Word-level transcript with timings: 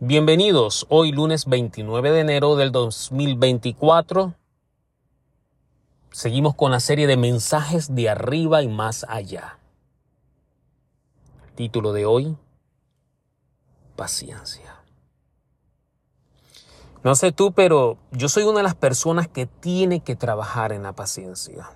Bienvenidos, 0.00 0.86
hoy 0.90 1.10
lunes 1.10 1.46
29 1.46 2.12
de 2.12 2.20
enero 2.20 2.54
del 2.54 2.70
2024. 2.70 4.32
Seguimos 6.12 6.54
con 6.54 6.70
la 6.70 6.78
serie 6.78 7.08
de 7.08 7.16
mensajes 7.16 7.92
de 7.92 8.08
arriba 8.08 8.62
y 8.62 8.68
más 8.68 9.04
allá. 9.08 9.58
Título 11.56 11.92
de 11.92 12.06
hoy, 12.06 12.36
paciencia. 13.96 14.84
No 17.02 17.16
sé 17.16 17.32
tú, 17.32 17.50
pero 17.50 17.98
yo 18.12 18.28
soy 18.28 18.44
una 18.44 18.58
de 18.58 18.62
las 18.62 18.76
personas 18.76 19.26
que 19.26 19.46
tiene 19.46 19.98
que 19.98 20.14
trabajar 20.14 20.70
en 20.70 20.84
la 20.84 20.92
paciencia. 20.92 21.70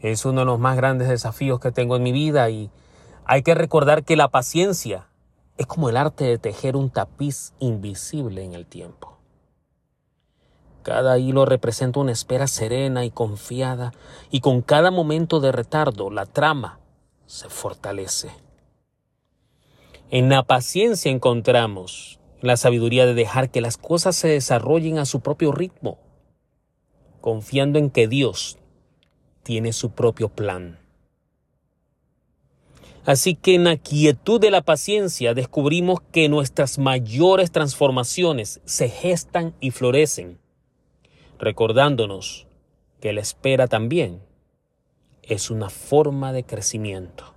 Es 0.00 0.24
uno 0.24 0.40
de 0.40 0.46
los 0.46 0.58
más 0.58 0.76
grandes 0.76 1.08
desafíos 1.08 1.60
que 1.60 1.70
tengo 1.70 1.94
en 1.94 2.02
mi 2.02 2.10
vida 2.10 2.50
y 2.50 2.72
hay 3.24 3.44
que 3.44 3.54
recordar 3.54 4.02
que 4.02 4.16
la 4.16 4.26
paciencia 4.26 5.06
es 5.56 5.66
como 5.66 5.88
el 5.88 5.96
arte 5.96 6.24
de 6.24 6.38
tejer 6.38 6.76
un 6.76 6.90
tapiz 6.90 7.52
invisible 7.58 8.44
en 8.44 8.54
el 8.54 8.66
tiempo. 8.66 9.18
Cada 10.82 11.18
hilo 11.18 11.44
representa 11.44 12.00
una 12.00 12.12
espera 12.12 12.46
serena 12.48 13.04
y 13.04 13.10
confiada, 13.10 13.92
y 14.30 14.40
con 14.40 14.62
cada 14.62 14.90
momento 14.90 15.38
de 15.40 15.52
retardo 15.52 16.10
la 16.10 16.26
trama 16.26 16.80
se 17.26 17.48
fortalece. 17.48 18.30
En 20.10 20.28
la 20.28 20.42
paciencia 20.42 21.10
encontramos 21.10 22.18
la 22.40 22.56
sabiduría 22.56 23.06
de 23.06 23.14
dejar 23.14 23.50
que 23.50 23.60
las 23.60 23.76
cosas 23.76 24.16
se 24.16 24.28
desarrollen 24.28 24.98
a 24.98 25.06
su 25.06 25.20
propio 25.20 25.52
ritmo, 25.52 25.98
confiando 27.20 27.78
en 27.78 27.88
que 27.88 28.08
Dios 28.08 28.58
tiene 29.44 29.72
su 29.72 29.92
propio 29.92 30.28
plan. 30.28 30.78
Así 33.04 33.34
que 33.34 33.56
en 33.56 33.64
la 33.64 33.76
quietud 33.76 34.40
de 34.40 34.50
la 34.50 34.62
paciencia 34.62 35.34
descubrimos 35.34 36.00
que 36.12 36.28
nuestras 36.28 36.78
mayores 36.78 37.50
transformaciones 37.50 38.60
se 38.64 38.88
gestan 38.88 39.54
y 39.60 39.72
florecen, 39.72 40.38
recordándonos 41.38 42.46
que 43.00 43.12
la 43.12 43.20
espera 43.20 43.66
también 43.66 44.22
es 45.22 45.50
una 45.50 45.68
forma 45.68 46.32
de 46.32 46.44
crecimiento. 46.44 47.34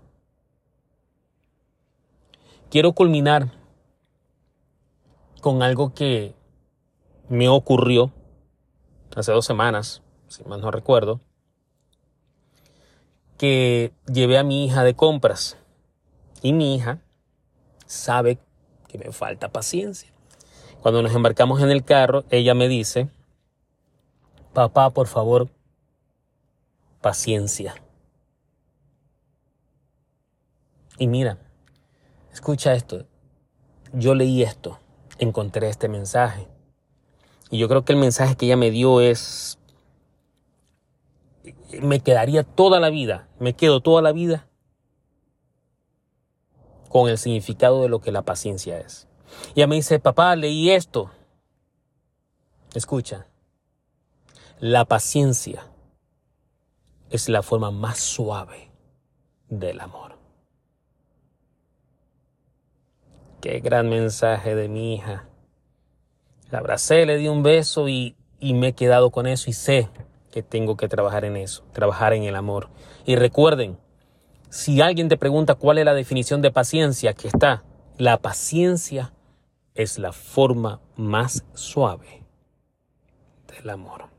Quiero 2.70 2.94
culminar 2.94 3.52
con 5.42 5.64
algo 5.64 5.94
que 5.94 6.36
me 7.28 7.50
ocurrió 7.50 8.12
hace 9.16 9.32
dos 9.32 9.46
semanas, 9.46 10.04
si 10.28 10.44
mal 10.44 10.62
no 10.62 10.70
recuerdo, 10.70 11.22
que 13.38 13.92
llevé 14.12 14.38
a 14.38 14.44
mi 14.44 14.66
hija 14.66 14.84
de 14.84 14.96
compras 14.96 15.58
y 16.42 16.54
mi 16.54 16.76
hija 16.76 17.00
sabe 17.86 18.40
que 18.88 18.98
me 18.98 19.12
falta 19.12 19.50
paciencia. 19.50 20.12
Cuando 20.82 21.02
nos 21.02 21.16
embarcamos 21.16 21.62
en 21.62 21.72
el 21.72 21.84
carro, 21.84 22.24
ella 22.30 22.54
me 22.54 22.68
dice, 22.68 23.10
papá, 24.54 24.92
por 24.92 25.08
favor, 25.08 25.50
paciencia. 27.02 27.76
Y 30.98 31.08
mira, 31.08 31.38
escucha 32.32 32.74
esto. 32.74 33.06
Yo 33.92 34.16
leí 34.16 34.44
esto, 34.44 34.80
encontré 35.18 35.70
este 35.70 35.90
mensaje. 35.90 36.48
Y 37.50 37.58
yo 37.58 37.68
creo 37.68 37.84
que 37.84 37.94
el 37.94 38.00
mensaje 38.00 38.36
que 38.36 38.46
ella 38.46 38.58
me 38.58 38.72
dio 38.72 39.02
es 39.02 39.60
me 41.82 42.00
quedaría 42.00 42.44
toda 42.44 42.80
la 42.80 42.90
vida, 42.90 43.28
me 43.40 43.54
quedo 43.54 43.82
toda 43.82 44.02
la 44.02 44.12
vida 44.12 44.48
con 46.90 47.10
el 47.10 47.18
significado 47.18 47.82
de 47.82 47.90
lo 47.90 48.00
que 48.00 48.12
la 48.12 48.22
paciencia 48.22 48.80
es. 48.80 49.08
Y 49.54 49.60
ella 49.60 49.68
me 49.68 49.76
dice, 49.76 50.00
papá, 50.00 50.36
leí 50.36 50.72
esto. 50.72 51.12
Escucha, 52.74 53.28
la 54.60 54.86
paciencia 54.86 55.68
es 57.10 57.30
la 57.30 57.42
forma 57.42 57.72
más 57.72 58.00
suave 58.00 58.72
del 59.50 59.80
amor. 59.80 60.18
Qué 63.42 63.60
gran 63.60 63.90
mensaje 63.90 64.56
de 64.56 64.70
mi 64.70 64.96
hija. 64.96 65.28
La 66.50 66.60
abracé, 66.60 67.06
le 67.06 67.18
di 67.18 67.28
un 67.28 67.44
beso 67.44 67.90
y, 67.90 68.16
y 68.40 68.54
me 68.54 68.70
he 68.70 68.74
quedado 68.74 69.12
con 69.12 69.28
eso 69.28 69.50
y 69.50 69.54
sé 69.54 69.90
que 70.36 70.44
tengo 70.44 70.76
que 70.76 70.90
trabajar 70.90 71.24
en 71.24 71.38
eso, 71.38 71.64
trabajar 71.72 72.12
en 72.12 72.24
el 72.24 72.36
amor. 72.36 72.68
Y 73.06 73.16
recuerden, 73.16 73.78
si 74.50 74.82
alguien 74.82 75.08
te 75.08 75.16
pregunta 75.16 75.56
cuál 75.56 75.78
es 75.78 75.86
la 75.86 75.94
definición 75.94 76.42
de 76.42 76.52
paciencia, 76.52 77.14
que 77.14 77.30
está, 77.30 77.64
la 77.98 78.18
paciencia 78.18 79.14
es 79.76 79.98
la 79.98 80.12
forma 80.12 80.82
más 80.98 81.46
suave 81.54 82.26
del 83.48 83.70
amor. 83.70 84.10